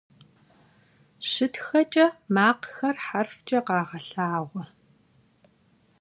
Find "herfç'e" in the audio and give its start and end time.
3.07-3.59